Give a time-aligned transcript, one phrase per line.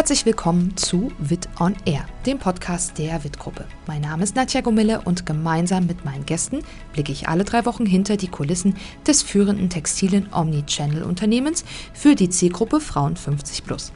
[0.00, 3.66] Herzlich willkommen zu Wit on Air, dem Podcast der Wit-Gruppe.
[3.86, 6.60] Mein Name ist Nadja Gomille und gemeinsam mit meinen Gästen
[6.94, 8.76] blicke ich alle drei Wochen hinter die Kulissen
[9.06, 13.92] des führenden textilen Omnichannel-Unternehmens für die Zielgruppe Frauen 50 plus.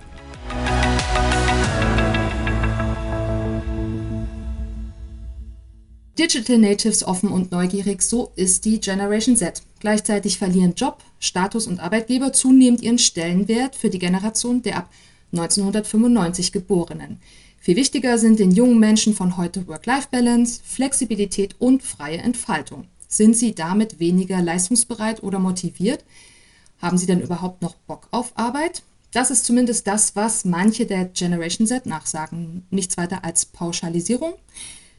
[6.19, 9.63] Digital Natives offen und neugierig, so ist die Generation Z.
[9.81, 14.91] Gleichzeitig verlieren Job, Status und Arbeitgeber zunehmend ihren Stellenwert für die Generation der ab
[15.39, 17.21] 1995 Geborenen.
[17.59, 22.87] Viel wichtiger sind den jungen Menschen von heute Work-Life-Balance, Flexibilität und freie Entfaltung.
[23.09, 26.05] Sind sie damit weniger leistungsbereit oder motiviert?
[26.79, 28.83] Haben sie denn überhaupt noch Bock auf Arbeit?
[29.13, 32.67] Das ist zumindest das, was manche der Generation Z nachsagen.
[32.71, 34.35] Nichts weiter als Pauschalisierung.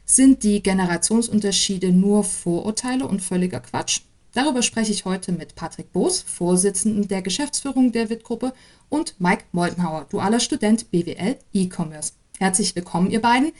[0.04, 4.00] Sind die Generationsunterschiede nur Vorurteile und völliger Quatsch?
[4.32, 8.52] Darüber spreche ich heute mit Patrick Boos, Vorsitzenden der Geschäftsführung der WIT-Gruppe,
[8.88, 12.14] und Mike Moltenhauer, dualer Student BWL E-Commerce.
[12.38, 13.52] Herzlich willkommen, ihr beiden.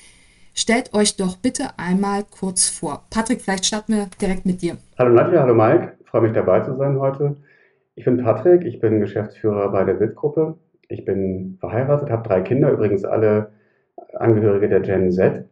[0.55, 3.05] Stellt euch doch bitte einmal kurz vor.
[3.11, 4.77] Patrick, vielleicht starten wir direkt mit dir.
[4.99, 5.99] Hallo Nadja, hallo Mike.
[6.05, 7.37] Freue mich dabei zu sein heute.
[7.95, 10.57] Ich bin Patrick, ich bin Geschäftsführer bei der WIT-Gruppe.
[10.89, 13.53] Ich bin verheiratet, habe drei Kinder, übrigens alle
[14.15, 15.45] Angehörige der Gen Z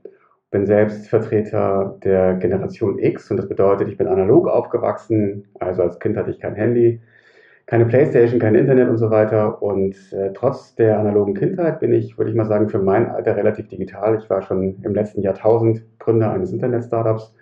[0.54, 5.98] bin selbst Vertreter der Generation X und das bedeutet, ich bin analog aufgewachsen, also als
[5.98, 7.00] Kind hatte ich kein Handy,
[7.66, 9.62] keine Playstation, kein Internet und so weiter.
[9.62, 13.36] Und äh, trotz der analogen Kindheit bin ich, würde ich mal sagen, für mein Alter
[13.36, 14.18] relativ digital.
[14.18, 17.34] Ich war schon im letzten Jahrtausend Gründer eines Internet-Startups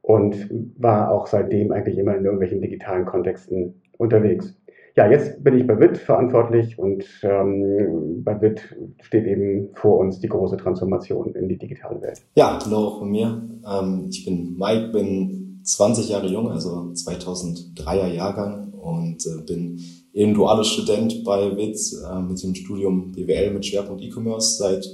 [0.00, 4.56] und war auch seitdem eigentlich immer in irgendwelchen digitalen Kontexten unterwegs.
[4.96, 10.18] Ja, jetzt bin ich bei WIT verantwortlich und ähm, bei WIT steht eben vor uns
[10.18, 12.22] die große Transformation in die digitale Welt.
[12.34, 13.42] Ja, hallo auch von mir.
[13.70, 19.80] Ähm, ich bin Mike, bin 20 Jahre jung, also 2003er Jahrgang und äh, bin
[20.12, 24.88] eben dualer Student bei WIT äh, mit dem Studium BWL mit Schwerpunkt E-Commerce seit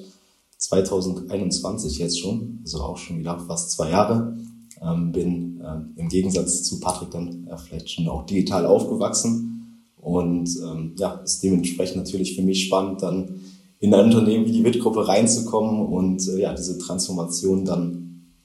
[0.58, 4.36] 2021 jetzt schon, also auch schon wieder fast zwei Jahre.
[4.82, 10.94] Ähm, bin äh, im Gegensatz zu Patrick dann vielleicht schon auch digital aufgewachsen und ähm,
[10.98, 13.40] ja, ist dementsprechend natürlich für mich spannend, dann
[13.80, 18.00] in ein Unternehmen wie die WIT-Gruppe reinzukommen und ja, diese Transformation dann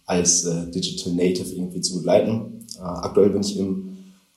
[0.05, 2.65] als Digital Native irgendwie zu begleiten.
[2.81, 3.88] Aktuell bin ich im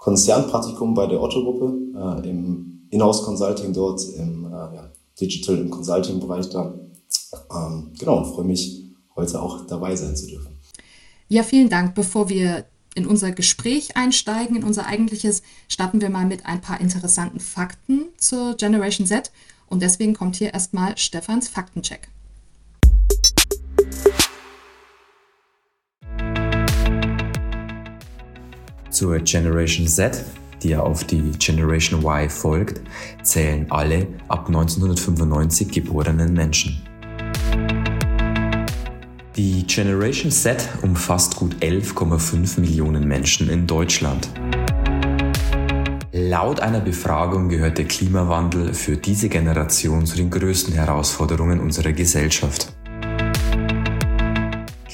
[0.03, 4.91] Konzernpraktikum bei der Otto-Gruppe, äh, im Inhouse Consulting dort, im äh, ja,
[5.21, 6.75] Digital im Consulting-Bereich da.
[7.55, 8.83] Ähm, genau, und freue mich,
[9.15, 10.59] heute auch dabei sein zu dürfen.
[11.29, 11.95] Ja, vielen Dank.
[11.95, 12.65] Bevor wir
[12.97, 18.07] in unser Gespräch einsteigen, in unser eigentliches, starten wir mal mit ein paar interessanten Fakten
[18.19, 19.31] zur Generation Z.
[19.69, 22.09] Und deswegen kommt hier erstmal Stefans Faktencheck.
[29.03, 30.25] Zur Generation Z,
[30.63, 32.83] die ja auf die Generation Y folgt,
[33.25, 36.81] zählen alle ab 1995 geborenen Menschen.
[39.35, 44.29] Die Generation Z umfasst gut 11,5 Millionen Menschen in Deutschland.
[46.13, 52.73] Laut einer Befragung gehört der Klimawandel für diese Generation zu den größten Herausforderungen unserer Gesellschaft.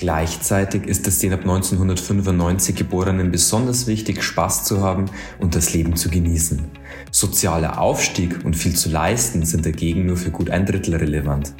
[0.00, 5.06] Gleichzeitig ist es den ab 1995 Geborenen besonders wichtig, Spaß zu haben
[5.40, 6.64] und das Leben zu genießen.
[7.10, 11.52] Sozialer Aufstieg und viel zu leisten sind dagegen nur für gut ein Drittel relevant.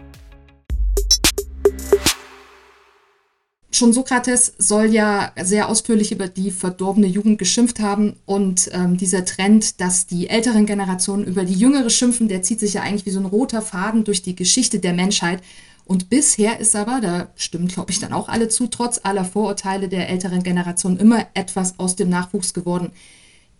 [3.72, 9.24] Schon Sokrates soll ja sehr ausführlich über die verdorbene Jugend geschimpft haben und ähm, dieser
[9.24, 13.10] Trend, dass die älteren Generationen über die jüngere schimpfen, der zieht sich ja eigentlich wie
[13.10, 15.42] so ein roter Faden durch die Geschichte der Menschheit.
[15.88, 19.88] Und bisher ist aber, da stimmen glaube ich dann auch alle zu, trotz aller Vorurteile
[19.88, 22.92] der älteren Generation immer etwas aus dem Nachwuchs geworden.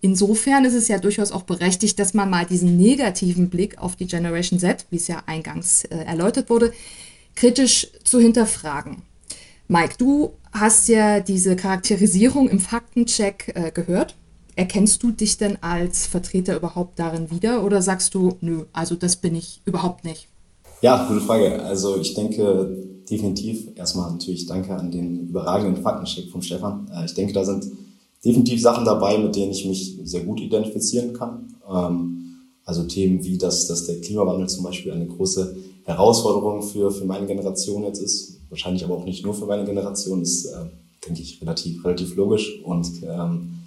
[0.02, 4.06] Insofern ist es ja durchaus auch berechtigt, dass man mal diesen negativen Blick auf die
[4.06, 6.74] Generation Z, wie es ja eingangs äh, erläutert wurde,
[7.34, 9.04] kritisch zu hinterfragen.
[9.66, 14.16] Mike, du hast ja diese Charakterisierung im Faktencheck äh, gehört.
[14.54, 19.16] Erkennst du dich denn als Vertreter überhaupt darin wieder oder sagst du, nö, also das
[19.16, 20.28] bin ich überhaupt nicht?
[20.80, 21.60] Ja, gute Frage.
[21.64, 26.88] Also ich denke definitiv, erstmal natürlich danke an den überragenden Faktencheck vom Stefan.
[26.94, 27.66] Äh, ich denke, da sind
[28.24, 31.54] definitiv Sachen dabei, mit denen ich mich sehr gut identifizieren kann.
[31.68, 32.14] Ähm,
[32.64, 37.26] also Themen wie, dass, dass der Klimawandel zum Beispiel eine große Herausforderung für, für meine
[37.26, 40.66] Generation jetzt ist, wahrscheinlich aber auch nicht nur für meine Generation, ist, äh,
[41.04, 42.60] denke ich, relativ, relativ logisch.
[42.62, 43.57] Und ähm,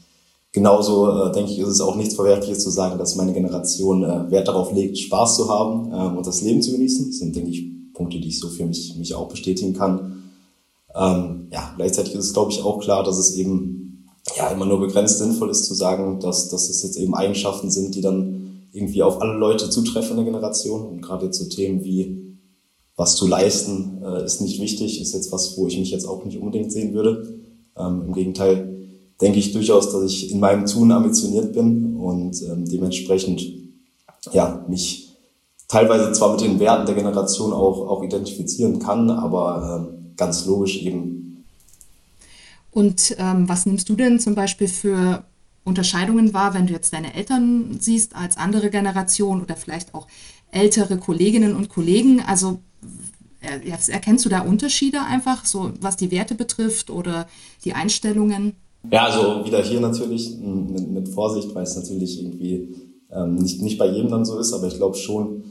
[0.52, 4.32] genauso, äh, denke ich, ist es auch nichts Verwerfliches zu sagen, dass meine Generation äh,
[4.32, 7.08] Wert darauf legt, Spaß zu haben äh, und das Leben zu genießen.
[7.08, 10.24] Das sind, denke ich, Punkte, die ich so für mich, mich auch bestätigen kann.
[10.96, 14.08] Ähm, ja, gleichzeitig ist es, glaube ich, auch klar, dass es eben
[14.38, 17.96] ja immer nur begrenzt sinnvoll ist zu sagen, dass, dass es jetzt eben Eigenschaften sind,
[17.96, 20.86] die dann irgendwie auf alle Leute zutreffen in der Generation.
[20.86, 22.38] Und gerade jetzt so Themen wie
[22.96, 26.24] was zu leisten äh, ist nicht wichtig, ist jetzt was, wo ich mich jetzt auch
[26.24, 27.40] nicht unbedingt sehen würde.
[27.78, 28.71] Ähm, Im Gegenteil
[29.22, 33.42] denke ich durchaus, dass ich in meinem Tun ambitioniert bin und ähm, dementsprechend
[34.32, 35.16] ja mich
[35.68, 40.82] teilweise zwar mit den Werten der Generation auch, auch identifizieren kann, aber ähm, ganz logisch
[40.82, 41.46] eben.
[42.72, 45.24] Und ähm, was nimmst du denn zum Beispiel für
[45.64, 50.08] Unterscheidungen wahr, wenn du jetzt deine Eltern siehst als andere Generation oder vielleicht auch
[50.52, 52.22] ältere Kolleginnen und Kollegen?
[52.26, 52.60] Also
[53.42, 57.28] erkennst du da Unterschiede einfach, so was die Werte betrifft oder
[57.66, 58.56] die Einstellungen?
[58.90, 62.76] Ja, also wieder hier natürlich mit, mit Vorsicht, weil es natürlich irgendwie
[63.12, 65.44] ähm, nicht, nicht bei jedem dann so ist, aber ich glaube schon,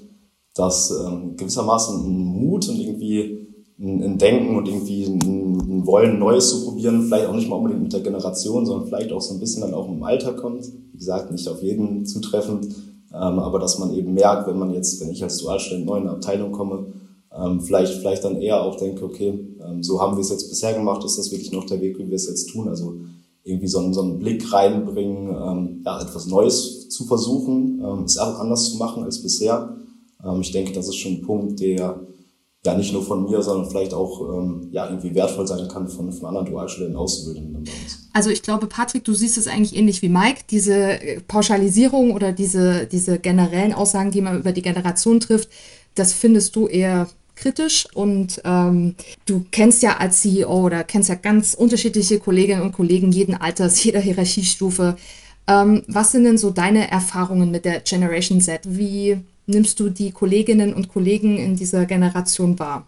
[0.54, 3.46] dass ähm, gewissermaßen ein Mut und irgendwie
[3.78, 7.56] ein, ein Denken und irgendwie ein, ein, Wollen, Neues zu probieren, vielleicht auch nicht mal
[7.56, 10.66] unbedingt mit der Generation, sondern vielleicht auch so ein bisschen dann auch im Alter kommt.
[10.92, 12.66] Wie gesagt, nicht auf jeden zutreffend,
[13.12, 16.02] ähm, aber dass man eben merkt, wenn man jetzt, wenn ich als Dualstudent neu in
[16.02, 16.86] eine Abteilung komme,
[17.32, 20.74] ähm, vielleicht, vielleicht dann eher auch denke, okay, ähm, so haben wir es jetzt bisher
[20.74, 22.68] gemacht, ist das wirklich noch der Weg, wie wir es jetzt tun?
[22.68, 22.96] Also
[23.42, 28.18] irgendwie so einen, so einen Blick reinbringen, ähm, ja, etwas Neues zu versuchen, ähm, es
[28.18, 29.76] anders zu machen als bisher.
[30.24, 32.00] Ähm, ich denke, das ist schon ein Punkt, der
[32.64, 36.12] ja nicht nur von mir, sondern vielleicht auch ähm, ja, irgendwie wertvoll sein kann von,
[36.12, 37.64] von anderen Dualstudenten Auszubildenden.
[38.12, 40.42] Also ich glaube, Patrick, du siehst es eigentlich ähnlich wie Mike.
[40.50, 45.48] Diese Pauschalisierung oder diese, diese generellen Aussagen, die man über die Generation trifft,
[45.94, 47.08] das findest du eher
[47.40, 48.94] kritisch und ähm,
[49.26, 53.82] du kennst ja als CEO oder kennst ja ganz unterschiedliche Kolleginnen und Kollegen jeden Alters,
[53.84, 54.96] jeder Hierarchiestufe.
[55.48, 58.60] Ähm, was sind denn so deine Erfahrungen mit der Generation Z?
[58.68, 62.86] Wie nimmst du die Kolleginnen und Kollegen in dieser Generation wahr?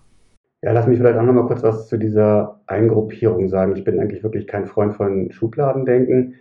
[0.62, 3.74] Ja, lass mich vielleicht auch noch mal kurz was zu dieser Eingruppierung sagen.
[3.74, 6.34] Ich bin eigentlich wirklich kein Freund von Schubladendenken.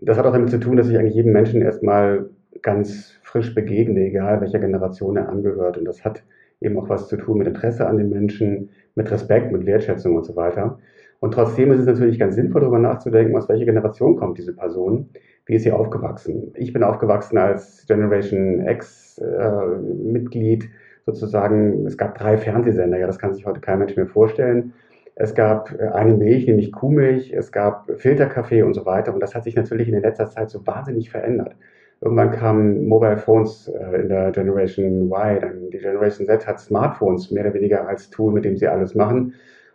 [0.00, 2.30] Das hat auch damit zu tun, dass ich eigentlich jedem Menschen erstmal
[2.62, 5.76] ganz frisch begegne, egal welcher Generation er angehört.
[5.76, 6.22] Und das hat
[6.60, 10.24] eben auch was zu tun mit Interesse an den Menschen, mit Respekt, mit Wertschätzung und
[10.24, 10.78] so weiter.
[11.20, 15.10] Und trotzdem ist es natürlich ganz sinnvoll, darüber nachzudenken, aus welcher Generation kommt diese Person,
[15.46, 16.52] wie ist sie aufgewachsen.
[16.54, 20.68] Ich bin aufgewachsen als Generation X-Mitglied, äh,
[21.06, 21.86] sozusagen.
[21.86, 24.74] Es gab drei Fernsehsender, ja, das kann sich heute kein Mensch mehr vorstellen.
[25.14, 29.12] Es gab äh, eine Milch, nämlich Kuhmilch, es gab Filterkaffee und so weiter.
[29.12, 31.56] Und das hat sich natürlich in letzter Zeit so wahnsinnig verändert.
[32.00, 37.30] Irgendwann kamen Mobile Phones äh, in der Generation Y, dann die Generation Z hat Smartphones
[37.30, 39.34] mehr oder weniger als Tool, mit dem sie alles machen.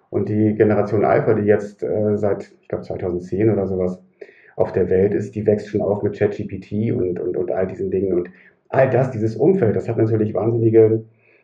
[0.09, 4.01] Und die Generation Alpha, die jetzt äh, seit, ich glaube, 2010 oder sowas
[4.55, 7.91] auf der Welt ist, die wächst schon auf mit ChatGPT und, und, und all diesen
[7.91, 8.13] Dingen.
[8.13, 8.29] Und
[8.69, 11.03] all das, dieses Umfeld, das hat natürlich wahnsinnige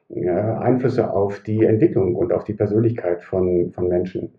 [0.09, 4.33] äh, Einflüsse auf die Entwicklung und auf die Persönlichkeit von, von Menschen.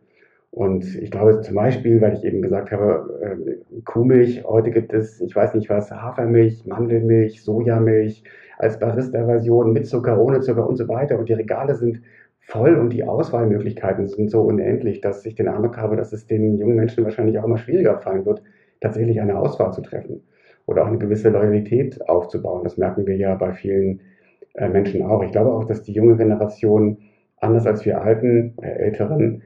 [0.52, 5.20] Und ich glaube zum Beispiel, weil ich eben gesagt habe, äh, Kuhmilch, heute gibt es,
[5.20, 8.24] ich weiß nicht was, Hafermilch, Mandelmilch, Sojamilch
[8.58, 11.18] als Barista-Version mit Zucker, ohne Zucker und so weiter.
[11.18, 12.02] Und die Regale sind
[12.40, 16.58] voll und die Auswahlmöglichkeiten sind so unendlich, dass ich den Eindruck habe, dass es den
[16.58, 18.42] jungen Menschen wahrscheinlich auch immer schwieriger fallen wird,
[18.80, 20.22] tatsächlich eine Auswahl zu treffen
[20.66, 22.64] oder auch eine gewisse Loyalität aufzubauen.
[22.64, 24.00] Das merken wir ja bei vielen
[24.54, 25.22] äh, Menschen auch.
[25.22, 26.98] Ich glaube auch, dass die junge Generation,
[27.38, 29.42] anders als wir Alten, äh, Älteren,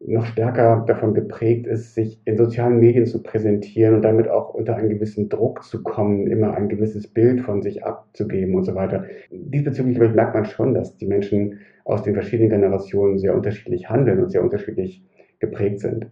[0.00, 4.76] noch stärker davon geprägt ist, sich in sozialen Medien zu präsentieren und damit auch unter
[4.76, 9.04] einen gewissen Druck zu kommen, immer ein gewisses Bild von sich abzugeben und so weiter.
[9.30, 14.22] Diesbezüglich ich, merkt man schon, dass die Menschen aus den verschiedenen Generationen sehr unterschiedlich handeln
[14.22, 15.02] und sehr unterschiedlich
[15.38, 16.06] geprägt sind.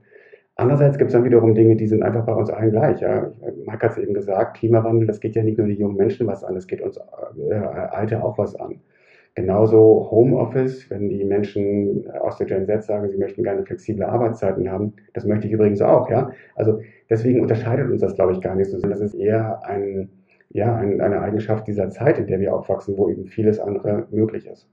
[0.57, 3.01] Andererseits gibt es dann wiederum Dinge, die sind einfach bei uns allen gleich.
[3.01, 3.33] Ja.
[3.67, 6.45] Mike hat es eben gesagt, Klimawandel, das geht ja nicht nur die jungen Menschen was
[6.45, 8.81] an, das geht uns äh, Alte auch was an.
[9.37, 14.71] Genauso Homeoffice, wenn die Menschen aus der Gen Z sagen, sie möchten gerne flexible Arbeitszeiten
[14.71, 16.31] haben, das möchte ich übrigens auch, ja.
[16.55, 18.79] Also deswegen unterscheidet uns das, glaube ich, gar nicht so.
[18.79, 20.09] Das ist eher ein,
[20.51, 24.47] ja, ein, eine Eigenschaft dieser Zeit, in der wir aufwachsen, wo eben vieles andere möglich
[24.47, 24.69] ist.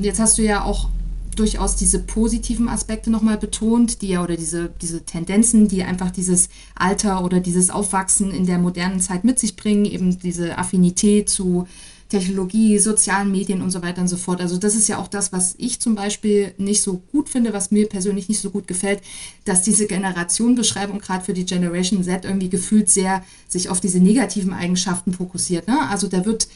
[0.00, 0.88] Jetzt hast du ja auch
[1.36, 6.48] durchaus diese positiven Aspekte nochmal betont, die ja oder diese, diese Tendenzen, die einfach dieses
[6.74, 11.66] Alter oder dieses Aufwachsen in der modernen Zeit mit sich bringen, eben diese Affinität zu
[12.08, 14.40] Technologie, sozialen Medien und so weiter und so fort.
[14.40, 17.70] Also das ist ja auch das, was ich zum Beispiel nicht so gut finde, was
[17.70, 19.00] mir persönlich nicht so gut gefällt,
[19.44, 24.52] dass diese Generationenbeschreibung gerade für die Generation Z irgendwie gefühlt sehr sich auf diese negativen
[24.52, 25.66] Eigenschaften fokussiert.
[25.66, 25.88] Ne?
[25.88, 26.48] Also da wird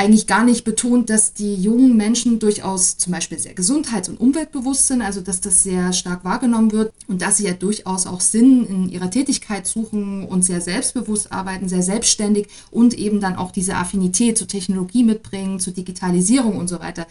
[0.00, 4.86] eigentlich gar nicht betont, dass die jungen Menschen durchaus zum Beispiel sehr gesundheits- und umweltbewusst
[4.86, 8.64] sind, also dass das sehr stark wahrgenommen wird und dass sie ja durchaus auch Sinn
[8.64, 13.74] in ihrer Tätigkeit suchen und sehr selbstbewusst arbeiten, sehr selbstständig und eben dann auch diese
[13.74, 17.06] Affinität zur Technologie mitbringen, zur Digitalisierung und so weiter.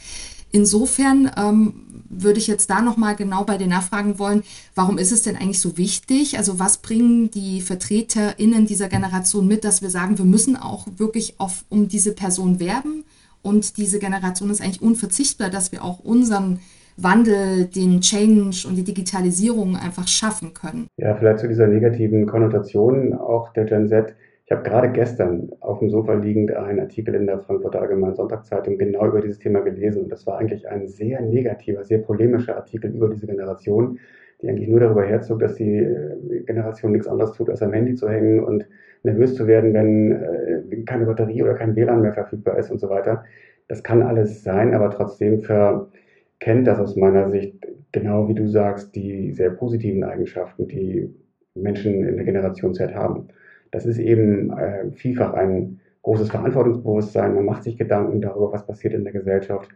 [0.52, 1.74] Insofern ähm,
[2.10, 4.44] würde ich jetzt da nochmal genau bei den Nachfragen wollen,
[4.76, 6.38] warum ist es denn eigentlich so wichtig?
[6.38, 11.40] Also was bringen die VertreterInnen dieser Generation mit, dass wir sagen, wir müssen auch wirklich
[11.40, 13.04] auf, um diese Person werben
[13.42, 16.60] Und diese Generation ist eigentlich unverzichtbar, dass wir auch unseren
[16.98, 20.88] Wandel, den Change und die Digitalisierung einfach schaffen können.
[20.98, 24.16] Ja, vielleicht zu dieser negativen Konnotation auch der Gen Z.
[24.50, 28.80] Ich habe gerade gestern auf dem Sofa liegend einen Artikel in der Frankfurter Allgemeinen Sonntagszeitung
[28.80, 30.02] genau über dieses Thema gelesen.
[30.02, 34.00] Und das war eigentlich ein sehr negativer, sehr polemischer Artikel über diese Generation,
[34.42, 37.94] die eigentlich nur darüber herzog, dass die äh, Generation nichts anderes tut, als am Handy
[37.94, 38.66] zu hängen und
[39.04, 42.90] nervös zu werden, wenn äh, keine Batterie oder kein WLAN mehr verfügbar ist und so
[42.90, 43.24] weiter.
[43.68, 48.96] Das kann alles sein, aber trotzdem verkennt das aus meiner Sicht genau wie du sagst,
[48.96, 51.14] die sehr positiven Eigenschaften, die
[51.54, 53.28] Menschen in der Generation Z haben.
[53.72, 57.36] Das ist eben äh, vielfach ein großes Verantwortungsbewusstsein.
[57.36, 59.70] Man macht sich Gedanken darüber, was passiert in der Gesellschaft.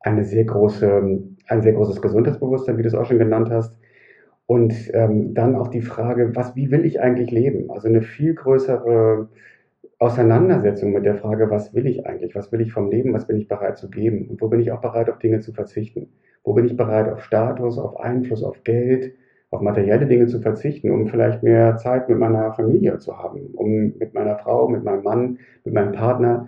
[0.00, 3.76] Eine sehr große, ein sehr großes Gesundheitsbewusstsein, wie du es auch schon genannt hast.
[4.46, 7.70] Und ähm, dann auch die Frage, was, wie will ich eigentlich leben?
[7.70, 9.28] Also eine viel größere
[9.98, 12.34] Auseinandersetzung mit der Frage, was will ich eigentlich?
[12.34, 13.12] Was will ich vom Leben?
[13.12, 14.28] Was bin ich bereit zu geben?
[14.28, 16.12] Und wo bin ich auch bereit, auf Dinge zu verzichten?
[16.44, 19.14] Wo bin ich bereit, auf Status, auf Einfluss, auf Geld,
[19.50, 23.94] auf materielle Dinge zu verzichten, um vielleicht mehr Zeit mit meiner Familie zu haben, um
[23.98, 26.46] mit meiner Frau, mit meinem Mann, mit meinem Partner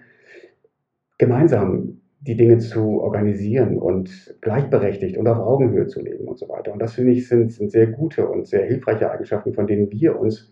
[1.18, 6.72] gemeinsam die Dinge zu organisieren und gleichberechtigt und auf Augenhöhe zu leben und so weiter.
[6.72, 10.18] Und das finde ich sind, sind sehr gute und sehr hilfreiche Eigenschaften, von denen wir
[10.18, 10.50] uns,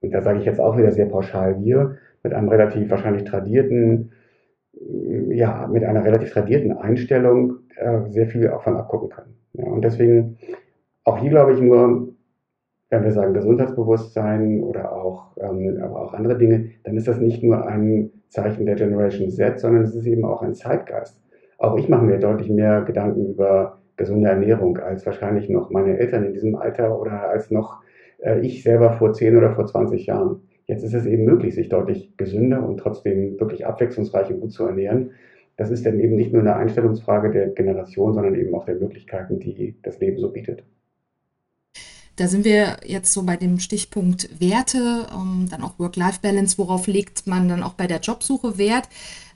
[0.00, 4.12] und da sage ich jetzt auch wieder sehr pauschal, wir mit einem relativ wahrscheinlich tradierten,
[5.30, 9.34] ja, mit einer relativ tradierten Einstellung äh, sehr viel auch von abgucken können.
[9.54, 10.36] Ja, und deswegen
[11.06, 12.08] auch hier glaube ich nur,
[12.90, 17.42] wenn wir sagen Gesundheitsbewusstsein oder auch, ähm, aber auch andere Dinge, dann ist das nicht
[17.42, 21.20] nur ein Zeichen der Generation Z, sondern es ist eben auch ein Zeitgeist.
[21.58, 26.24] Auch ich mache mir deutlich mehr Gedanken über gesunde Ernährung als wahrscheinlich noch meine Eltern
[26.24, 27.80] in diesem Alter oder als noch
[28.18, 30.42] äh, ich selber vor 10 oder vor 20 Jahren.
[30.66, 34.66] Jetzt ist es eben möglich, sich deutlich gesünder und trotzdem wirklich abwechslungsreich und gut zu
[34.66, 35.12] ernähren.
[35.56, 39.38] Das ist dann eben nicht nur eine Einstellungsfrage der Generation, sondern eben auch der Möglichkeiten,
[39.38, 40.64] die das Leben so bietet.
[42.16, 47.26] Da sind wir jetzt so bei dem Stichpunkt Werte, ähm, dann auch Work-Life-Balance, worauf legt
[47.26, 48.88] man dann auch bei der Jobsuche Wert.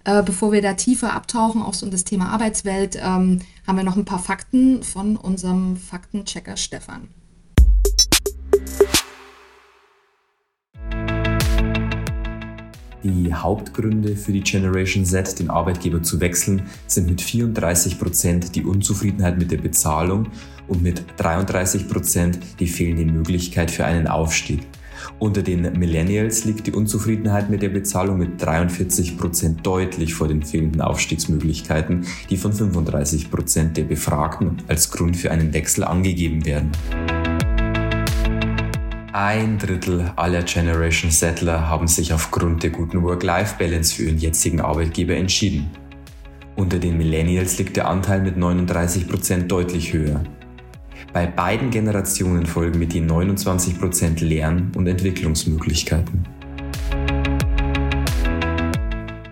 [0.05, 3.85] Äh, bevor wir da tiefer abtauchen, auch so in das Thema Arbeitswelt, ähm, haben wir
[3.85, 7.09] noch ein paar Fakten von unserem Faktenchecker Stefan.
[13.03, 18.65] Die Hauptgründe für die Generation Z, den Arbeitgeber zu wechseln, sind mit 34 Prozent die
[18.65, 20.29] Unzufriedenheit mit der Bezahlung
[20.71, 24.61] und mit 33 Prozent die fehlende Möglichkeit für einen Aufstieg.
[25.19, 30.43] Unter den Millennials liegt die Unzufriedenheit mit der Bezahlung mit 43 Prozent deutlich vor den
[30.43, 36.71] fehlenden Aufstiegsmöglichkeiten, die von 35 Prozent der Befragten als Grund für einen Wechsel angegeben werden.
[39.13, 45.17] Ein Drittel aller Generation Settler haben sich aufgrund der guten Work-Life-Balance für ihren jetzigen Arbeitgeber
[45.17, 45.69] entschieden.
[46.55, 50.23] Unter den Millennials liegt der Anteil mit 39% deutlich höher.
[51.13, 56.25] Bei beiden Generationen folgen mit je 29% Lern- und Entwicklungsmöglichkeiten.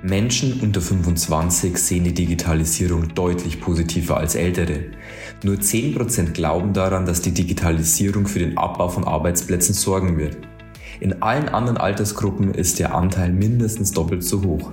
[0.09, 4.85] Menschen unter 25 sehen die Digitalisierung deutlich positiver als Ältere.
[5.43, 10.39] Nur 10% glauben daran, dass die Digitalisierung für den Abbau von Arbeitsplätzen sorgen wird.
[11.01, 14.73] In allen anderen Altersgruppen ist der Anteil mindestens doppelt so hoch.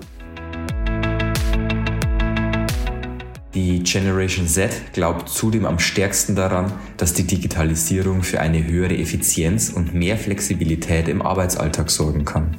[3.67, 9.71] Die Generation Z glaubt zudem am stärksten daran, dass die Digitalisierung für eine höhere Effizienz
[9.71, 12.57] und mehr Flexibilität im Arbeitsalltag sorgen kann.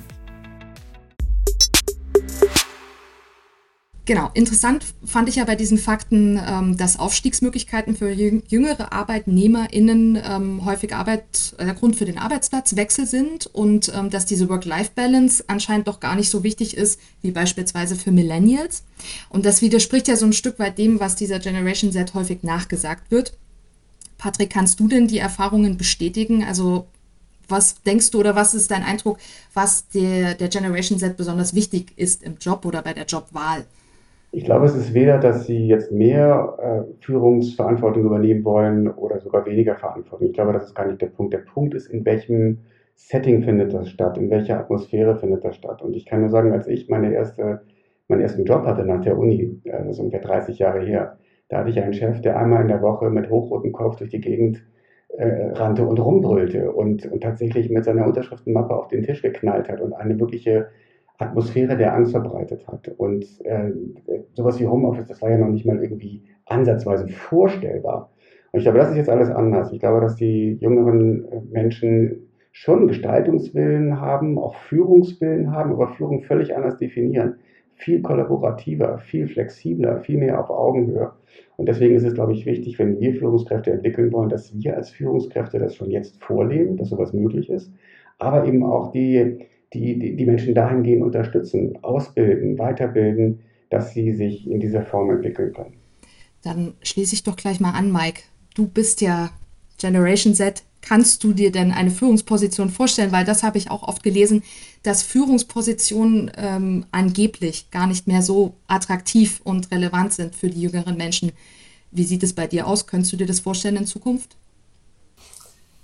[4.06, 10.64] Genau, interessant fand ich ja bei diesen Fakten, ähm, dass Aufstiegsmöglichkeiten für jüngere ArbeitnehmerInnen ähm,
[10.64, 15.98] häufig Arbeit, der Grund für den Arbeitsplatzwechsel sind und ähm, dass diese Work-Life-Balance anscheinend doch
[15.98, 18.84] gar nicht so wichtig ist wie beispielsweise für Millennials.
[19.28, 23.10] Und das widerspricht ja so ein Stück weit dem, was dieser Generation Z häufig nachgesagt
[23.10, 23.36] wird.
[24.18, 26.44] Patrick, kannst du denn die Erfahrungen bestätigen?
[26.44, 26.86] Also
[27.48, 29.18] was denkst du oder was ist dein Eindruck,
[29.52, 33.66] was der, der Generation Z besonders wichtig ist im Job oder bei der Jobwahl?
[34.36, 39.46] Ich glaube, es ist weder, dass sie jetzt mehr äh, Führungsverantwortung übernehmen wollen oder sogar
[39.46, 40.26] weniger Verantwortung.
[40.26, 41.32] Ich glaube, das ist gar nicht der Punkt.
[41.32, 42.58] Der Punkt ist, in welchem
[42.96, 45.80] Setting findet das statt, in welcher Atmosphäre findet das statt.
[45.80, 47.62] Und ich kann nur sagen, als ich meine erste,
[48.08, 51.16] meinen ersten Job hatte nach der Uni, äh, das ist ungefähr 30 Jahre her,
[51.48, 54.20] da hatte ich einen Chef, der einmal in der Woche mit hochrotem Kopf durch die
[54.20, 54.62] Gegend
[55.16, 59.80] äh, rannte und rumbrüllte und, und tatsächlich mit seiner Unterschriftenmappe auf den Tisch geknallt hat
[59.80, 60.66] und eine wirkliche
[61.18, 62.88] Atmosphäre der Angst verbreitet hat.
[62.96, 63.72] Und äh,
[64.34, 68.10] sowas wie Homeoffice, das war ja noch nicht mal irgendwie ansatzweise vorstellbar.
[68.52, 69.72] Und ich glaube, das ist jetzt alles anders.
[69.72, 76.22] Ich glaube, dass die jüngeren äh, Menschen schon Gestaltungswillen haben, auch Führungswillen haben, aber Führung
[76.22, 77.36] völlig anders definieren.
[77.78, 81.12] viel kollaborativer, viel flexibler, viel mehr auf Augenhöhe.
[81.56, 84.90] Und deswegen ist es, glaube ich, wichtig, wenn wir Führungskräfte entwickeln wollen, dass wir als
[84.90, 87.70] Führungskräfte das schon jetzt vorleben, dass sowas möglich ist,
[88.18, 94.48] aber eben auch die, die, die, die Menschen dahingehend unterstützen, ausbilden, weiterbilden, dass sie sich
[94.48, 95.74] in dieser Form entwickeln können.
[96.42, 98.22] Dann schließe ich doch gleich mal an, Mike.
[98.54, 99.30] Du bist ja
[99.78, 100.62] Generation Z.
[100.80, 103.10] Kannst du dir denn eine Führungsposition vorstellen?
[103.10, 104.44] Weil das habe ich auch oft gelesen,
[104.84, 110.96] dass Führungspositionen ähm, angeblich gar nicht mehr so attraktiv und relevant sind für die jüngeren
[110.96, 111.32] Menschen.
[111.90, 112.86] Wie sieht es bei dir aus?
[112.86, 114.36] Könntest du dir das vorstellen in Zukunft?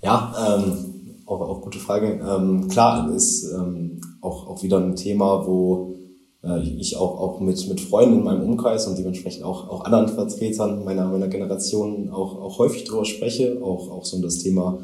[0.01, 2.19] Ja, ähm, auch, auch gute Frage.
[2.25, 5.95] Ähm, klar, ist ähm, auch, auch wieder ein Thema, wo
[6.43, 10.09] äh, ich auch, auch mit, mit Freunden in meinem Umkreis und dementsprechend auch, auch anderen
[10.09, 14.79] Vertretern meiner, meiner Generation auch, auch häufig drüber spreche, auch, auch so um das Thema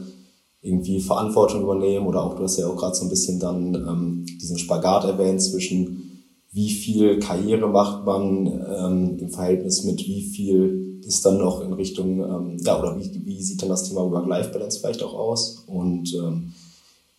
[0.62, 4.25] irgendwie Verantwortung übernehmen oder auch, du hast ja auch gerade so ein bisschen dann ähm,
[4.41, 6.05] diesen Spagat erwähnt zwischen
[6.51, 11.73] wie viel Karriere macht man ähm, im Verhältnis mit wie viel ist dann noch in
[11.73, 15.63] Richtung, ähm, ja, oder wie, wie sieht dann das Thema Work-Life-Balance vielleicht auch aus?
[15.67, 16.53] Und ähm,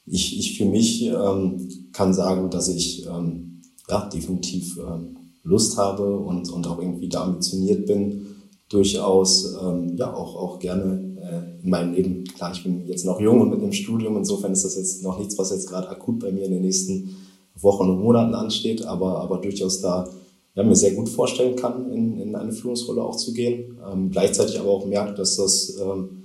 [0.06, 6.18] ich, ich für mich ähm, kann sagen, dass ich ähm, ja, definitiv ähm, Lust habe
[6.18, 8.26] und, und auch irgendwie da ambitioniert bin,
[8.68, 12.25] durchaus ähm, ja auch, auch gerne äh, in meinem Leben.
[12.25, 15.18] Klar, ich bin jetzt noch jung und mit einem Studium, insofern ist das jetzt noch
[15.18, 17.16] nichts, was jetzt gerade akut bei mir in den nächsten
[17.56, 20.08] Wochen und Monaten ansteht, aber, aber durchaus da
[20.54, 23.78] ja, mir sehr gut vorstellen kann, in, in eine Führungsrolle auch zu gehen.
[23.90, 26.25] Ähm, gleichzeitig aber auch merkt, dass das ähm,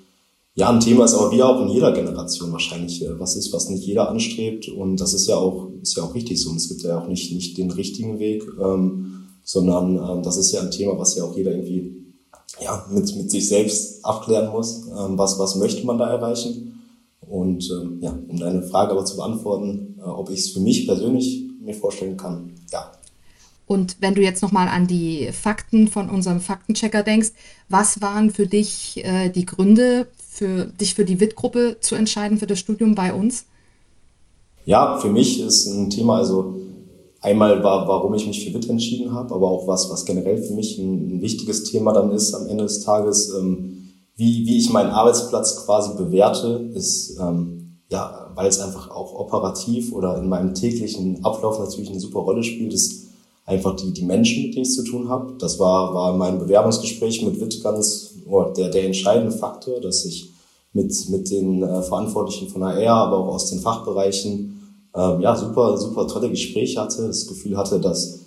[0.55, 3.70] ja ein Thema ist, aber wie auch in jeder Generation wahrscheinlich äh, was ist, was
[3.70, 4.67] nicht jeder anstrebt.
[4.70, 6.50] Und das ist ja auch, ist ja auch richtig so.
[6.50, 10.51] Und es gibt ja auch nicht, nicht den richtigen Weg, ähm, sondern ähm, das ist
[10.51, 12.05] ja ein Thema, was ja auch jeder irgendwie
[12.62, 14.88] ja, mit, mit sich selbst abklären muss.
[14.88, 16.82] Ähm, was, was möchte man da erreichen?
[17.27, 20.88] Und ähm, ja, um deine Frage aber zu beantworten, äh, ob ich es für mich
[20.88, 22.91] persönlich mir vorstellen kann, ja.
[23.67, 27.31] Und wenn du jetzt nochmal an die Fakten von unserem Faktenchecker denkst,
[27.68, 32.48] was waren für dich äh, die Gründe, für dich für die WIT-Gruppe zu entscheiden, für
[32.48, 33.46] das Studium bei uns?
[34.66, 36.59] Ja, für mich ist ein Thema, also
[37.22, 40.53] einmal war, warum ich mich für WIT entschieden habe, aber auch was, was generell für
[40.53, 43.33] mich ein, ein wichtiges Thema dann ist am Ende des Tages.
[43.37, 43.72] Ähm,
[44.16, 49.92] wie, wie ich meinen Arbeitsplatz quasi bewerte, ist, ähm, ja, weil es einfach auch operativ
[49.92, 53.04] oder in meinem täglichen Ablauf natürlich eine super Rolle spielt, ist
[53.46, 55.34] einfach die, die Menschen, mit denen ich zu tun habe.
[55.40, 60.05] Das war, war in meinem Bewerbungsgespräch mit Witt ganz oh, der, der entscheidende Faktor, dass
[60.05, 60.31] ich
[60.74, 64.62] mit, mit den äh, Verantwortlichen von HR, aber auch aus den Fachbereichen,
[64.96, 68.20] ähm, ja, super, super tolle Gespräche hatte, das Gefühl hatte, dass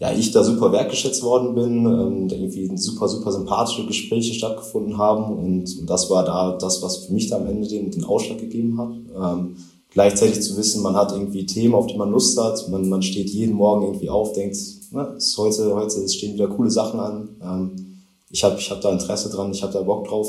[0.00, 5.36] ja, ich da super wertgeschätzt worden bin, ähm, irgendwie super, super sympathische Gespräche stattgefunden haben
[5.36, 8.38] und, und das war da das, was für mich da am Ende den, den Ausschlag
[8.38, 9.38] gegeben hat.
[9.38, 9.56] Ähm,
[9.94, 13.30] gleichzeitig zu wissen, man hat irgendwie Themen, auf die man Lust hat, man, man steht
[13.30, 14.56] jeden Morgen irgendwie auf, denkt,
[14.90, 17.94] na, ist heute, heute stehen wieder coole Sachen an, ähm,
[18.30, 20.28] ich habe ich hab da Interesse dran, ich habe da Bock drauf.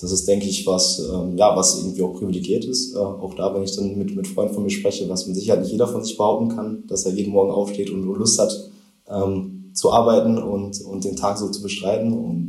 [0.00, 2.94] Das ist, denke ich, was, ähm, ja, was irgendwie auch privilegiert ist.
[2.94, 5.62] Äh, auch da, wenn ich dann mit, mit Freunden von mir spreche, was mit Sicherheit
[5.62, 8.70] nicht jeder von sich behaupten kann, dass er jeden Morgen aufsteht und Lust hat,
[9.08, 12.12] ähm, zu arbeiten und, und den Tag so zu bestreiten.
[12.12, 12.48] Und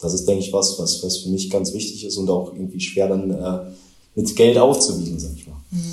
[0.00, 2.80] das ist, denke ich, was, was, was für mich ganz wichtig ist und auch irgendwie
[2.80, 3.58] schwer dann äh,
[4.14, 5.56] mit Geld aufzuwiegen, sag ich mal.
[5.70, 5.91] Mhm.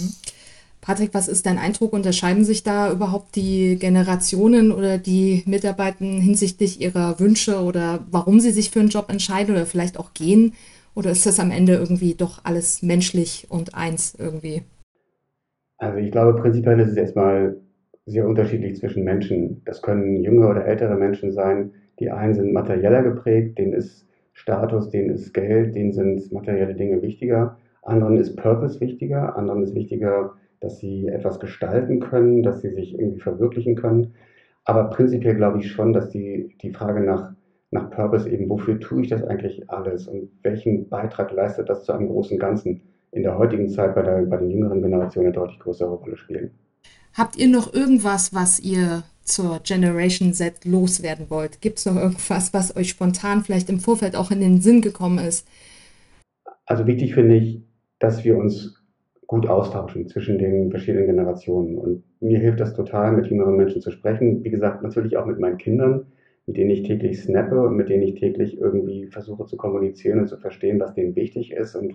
[0.90, 1.94] Patrick, was ist dein Eindruck?
[1.94, 8.50] Unterscheiden sich da überhaupt die Generationen oder die Mitarbeitenden hinsichtlich ihrer Wünsche oder warum sie
[8.50, 10.54] sich für einen Job entscheiden oder vielleicht auch gehen?
[10.96, 14.64] Oder ist das am Ende irgendwie doch alles menschlich und eins irgendwie?
[15.78, 17.58] Also ich glaube, prinzipiell ist es erstmal
[18.08, 19.62] sehr unterschiedlich zwischen Menschen.
[19.66, 21.72] Das können jüngere oder ältere Menschen sein.
[22.00, 27.04] Die einen sind materieller geprägt, denen ist Status, denen ist Geld, denen sind materielle Dinge
[27.04, 27.60] wichtiger.
[27.84, 32.98] Anderen ist Purpose wichtiger, anderen ist wichtiger, dass sie etwas gestalten können, dass sie sich
[32.98, 34.14] irgendwie verwirklichen können.
[34.66, 37.34] Aber prinzipiell glaube ich schon, dass die, die Frage nach,
[37.72, 41.94] nach Purpose eben, wofür tue ich das eigentlich alles und welchen Beitrag leistet das zu
[41.94, 45.60] einem großen Ganzen in der heutigen Zeit bei, der, bei den jüngeren Generationen eine deutlich
[45.60, 46.52] größere Rolle spielen.
[47.14, 51.62] Habt ihr noch irgendwas, was ihr zur Generation Z loswerden wollt?
[51.62, 55.20] Gibt es noch irgendwas, was euch spontan vielleicht im Vorfeld auch in den Sinn gekommen
[55.20, 55.48] ist?
[56.66, 57.64] Also wichtig finde ich,
[58.00, 58.79] dass wir uns
[59.30, 61.78] gut austauschen zwischen den verschiedenen Generationen.
[61.78, 64.44] Und mir hilft das total, mit jüngeren Menschen zu sprechen.
[64.44, 66.08] Wie gesagt, natürlich auch mit meinen Kindern,
[66.48, 70.28] mit denen ich täglich snappe und mit denen ich täglich irgendwie versuche zu kommunizieren und
[70.28, 71.94] zu verstehen, was denen wichtig ist und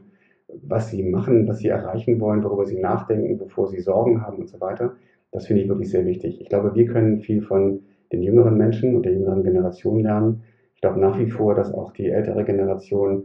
[0.63, 4.49] was sie machen, was sie erreichen wollen, worüber sie nachdenken, wovor sie Sorgen haben und
[4.49, 4.95] so weiter.
[5.33, 6.41] Das finde ich wirklich sehr wichtig.
[6.41, 7.81] Ich glaube, wir können viel von
[8.13, 10.45] den jüngeren Menschen und der jüngeren Generation lernen.
[10.77, 13.25] Ich glaube nach wie vor, dass auch die ältere Generation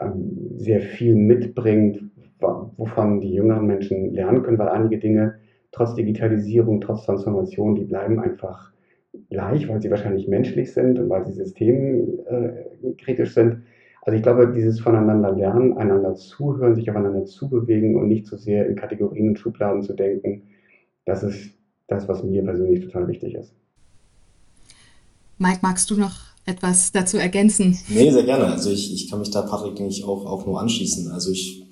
[0.00, 2.02] ähm, sehr viel mitbringt,
[2.42, 5.36] wovon die jüngeren Menschen lernen können, weil einige Dinge
[5.72, 8.72] trotz Digitalisierung, trotz Transformation, die bleiben einfach
[9.30, 13.62] gleich, weil sie wahrscheinlich menschlich sind und weil sie systemkritisch sind.
[14.02, 18.42] Also ich glaube, dieses voneinander lernen, einander zuhören, sich aufeinander zubewegen und nicht zu so
[18.42, 20.42] sehr in Kategorien und Schubladen zu denken,
[21.04, 21.54] das ist
[21.88, 23.54] das, was mir persönlich total wichtig ist.
[25.38, 27.78] Mike, magst du noch etwas dazu ergänzen?
[27.88, 28.46] Nee, sehr gerne.
[28.46, 31.10] Also ich, ich kann mich da Patrick nicht auch, auch nur anschließen.
[31.12, 31.64] Also ich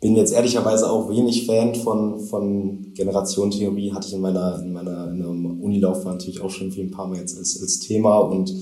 [0.00, 5.10] bin jetzt ehrlicherweise auch wenig Fan von, von Generationentheorie, hatte ich in meiner, in meiner,
[5.10, 8.54] in Unilaufbahn natürlich auch schon ein paar Mal jetzt als, als Thema und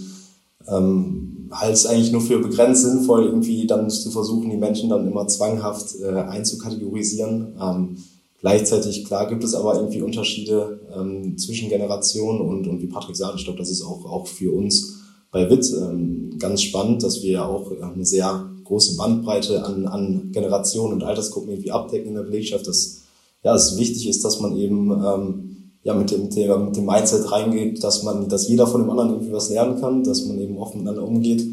[0.66, 5.07] ähm, halte es eigentlich nur für begrenzt sinnvoll, irgendwie dann zu versuchen, die Menschen dann
[5.07, 7.55] immer zwanghaft äh, einzukategorisieren.
[7.61, 7.96] Ähm,
[8.40, 13.38] gleichzeitig, klar, gibt es aber irgendwie Unterschiede ähm, zwischen Generationen und, und wie Patrick sagt,
[13.38, 17.31] ich glaube, das ist auch, auch für uns bei WIT ähm, ganz spannend, dass wir
[17.31, 22.22] ja auch eine sehr große Bandbreite an, an Generationen und Altersgruppen irgendwie abdecken in der
[22.22, 23.02] Belegschaft, dass
[23.42, 27.31] ja, es wichtig ist, dass man eben ähm, ja, mit dem, Thema, mit dem Mindset
[27.31, 30.59] reingeht, dass man, dass jeder von dem anderen irgendwie was lernen kann, dass man eben
[30.59, 31.46] offen miteinander umgeht,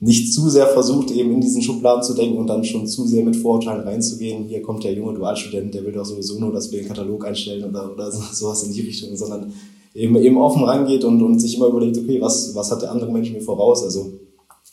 [0.00, 3.24] nicht zu sehr versucht, eben in diesen Schubladen zu denken und dann schon zu sehr
[3.24, 4.44] mit Vorurteilen reinzugehen.
[4.44, 7.64] Hier kommt der junge Dualstudent, der will doch sowieso nur, dass wir den Katalog einstellen
[7.64, 9.52] oder, oder sowas in die Richtung, sondern
[9.94, 13.12] eben, eben offen rangeht und, und sich immer überlegt, okay, was, was hat der andere
[13.12, 13.82] Mensch mir voraus?
[13.82, 14.12] Also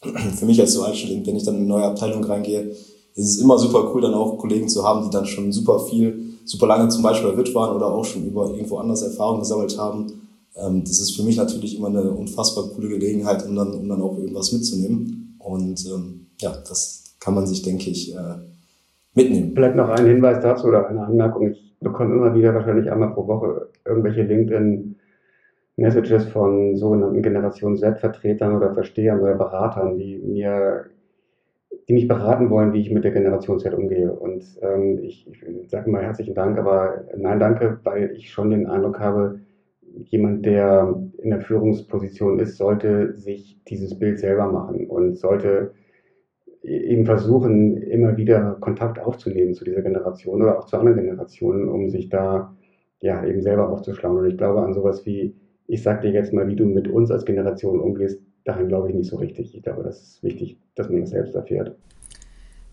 [0.36, 2.72] für mich als Dualstudent, wenn ich dann in eine neue Abteilung reingehe,
[3.16, 6.38] ist es immer super cool, dann auch Kollegen zu haben, die dann schon super viel,
[6.46, 9.78] super lange zum Beispiel bei WIT waren oder auch schon über irgendwo anders Erfahrungen gesammelt
[9.78, 10.08] haben.
[10.56, 14.02] Ähm, das ist für mich natürlich immer eine unfassbar coole Gelegenheit, um dann, um dann
[14.02, 15.38] auch irgendwas mitzunehmen.
[15.40, 18.36] Und ähm, ja, das kann man sich, denke ich, äh,
[19.14, 19.52] mitnehmen.
[19.54, 21.52] Vielleicht noch ein Hinweis dazu oder eine Anmerkung.
[21.52, 24.96] Ich bekomme immer wieder wahrscheinlich einmal pro Woche irgendwelche LinkedIn
[25.78, 30.86] Messages von sogenannten Generation Z-Vertretern oder Verstehern oder Beratern, die mir,
[31.88, 34.12] die mich beraten wollen, wie ich mit der Generation Z umgehe.
[34.12, 38.68] Und ähm, ich, ich sage mal herzlichen Dank, aber nein, danke, weil ich schon den
[38.68, 39.40] Eindruck habe,
[40.06, 45.74] jemand, der in der Führungsposition ist, sollte sich dieses Bild selber machen und sollte
[46.64, 51.90] eben versuchen, immer wieder Kontakt aufzunehmen zu dieser Generation oder auch zu anderen Generationen, um
[51.90, 52.56] sich da
[53.00, 54.18] ja eben selber aufzuschlauen.
[54.18, 55.36] Und ich glaube an sowas wie
[55.72, 58.96] ich sag dir jetzt mal, wie du mit uns als Generation umgehst, daran glaube ich
[58.96, 59.56] nicht so richtig.
[59.56, 61.78] Ich glaube, das ist wichtig, dass man das selbst erfährt.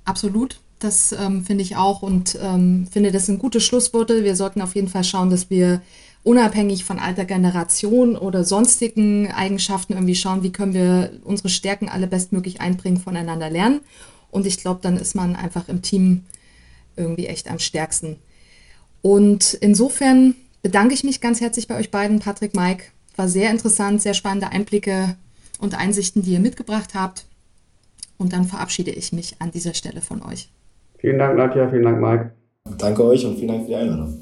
[0.04, 0.60] Absolut.
[0.80, 4.24] Das ähm, finde ich auch und ähm, finde, das sind gute Schlussworte.
[4.24, 5.80] Wir sollten auf jeden Fall schauen, dass wir
[6.24, 12.08] unabhängig von alter Generation oder sonstigen Eigenschaften irgendwie schauen, wie können wir unsere Stärken alle
[12.08, 13.80] bestmöglich einbringen, voneinander lernen.
[14.32, 16.24] Und ich glaube, dann ist man einfach im Team
[16.96, 18.16] irgendwie echt am stärksten.
[19.02, 22.84] Und insofern bedanke ich mich ganz herzlich bei euch beiden, Patrick, Mike.
[23.16, 25.16] War sehr interessant, sehr spannende Einblicke
[25.58, 27.26] und Einsichten, die ihr mitgebracht habt.
[28.16, 30.50] Und dann verabschiede ich mich an dieser Stelle von euch.
[30.98, 31.68] Vielen Dank, Nadja.
[31.68, 32.32] Vielen Dank, Mike.
[32.76, 34.18] Danke euch und vielen Dank für die Einladung.